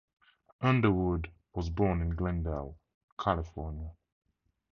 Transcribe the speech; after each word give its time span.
Underwood 0.61 1.29
was 1.53 1.69
born 1.69 2.01
in 2.01 2.15
Glendale, 2.15 2.75
California. 3.19 3.91